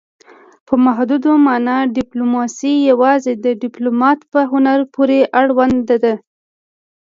[0.67, 6.13] په محدوده مانا ډیپلوماسي یوازې د ډیپلومات په هنر پورې اړوند ده